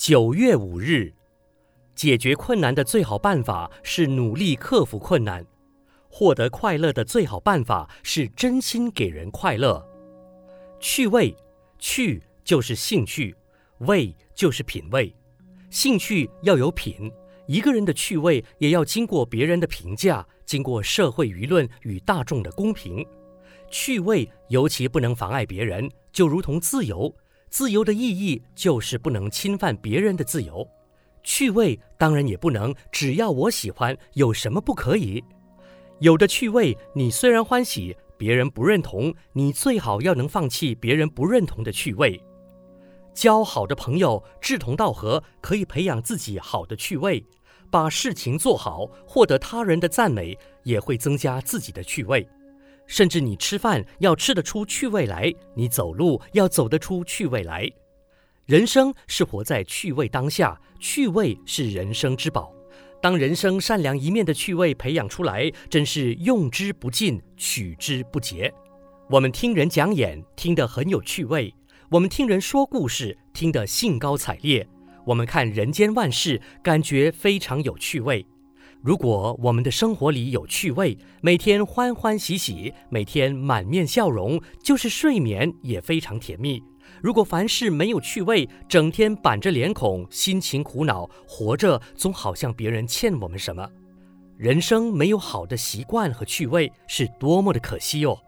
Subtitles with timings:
[0.00, 1.12] 九月五日，
[1.94, 5.44] 解决困难的最好办法是努力克服困难；
[6.08, 9.86] 获得快乐的最好办法是真心给人快乐。
[10.80, 11.36] 趣味，
[11.78, 13.36] 趣就是兴趣，
[13.80, 15.14] 味就是品味。
[15.68, 17.12] 兴趣要有品，
[17.46, 23.06] 一个人的趣味也要经过别人的评价，经过社会舆论与大众的公平。
[23.70, 27.14] 趣味尤其不能妨碍别人，就如同自由。
[27.50, 30.66] 自由的意义就是不能侵犯别人的自由。
[31.22, 35.22] 趣味当然也不能只要我喜欢，有什么不可以？
[35.98, 42.18] 有的趣味你虽然欢喜，别人不认同，你最好要能放弃别人不认同的趣味。
[43.12, 47.26] 交好的朋友，志同道合，可以培养自己好的趣味。
[47.70, 52.26] 把事情做好，获得他人的赞美，也会增加自己的趣味。
[52.90, 57.70] 甚至你吃饭要吃得出趣味来，你走路要走得出趣味来。
[58.46, 62.52] 人生是活在趣味当下，趣味是人生之宝。
[63.00, 68.52] 当人生善良一面的趣味培养出来，真是用之不尽，取之不竭。
[69.08, 71.54] 我们听人讲演，听得很有趣味。
[71.90, 74.66] 我们听人说故事，听得兴高采烈；
[75.06, 78.26] 我们看人间万事，感觉非常有趣味。
[78.82, 86.62] 如果我们的生活里有趣味，每天欢欢喜喜，每天满面笑容，就是睡眠也非常甜蜜。
[87.02, 93.68] 如果凡事没有趣味，整天板着脸孔，心情苦恼，活着总好像别人欠我们什么。
[94.38, 98.18] 人生没有好的习惯和趣味，是多么的可惜哦。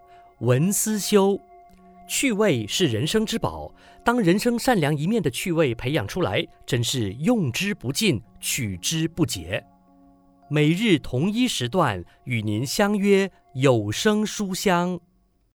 [0.40, 1.40] 文思修。
[2.06, 9.64] 趣味是人生之宝，当人生善良一面的趣味培养出来，真是用之不尽，取之不竭。
[10.48, 15.00] 每日同一时段与您相约有声书香。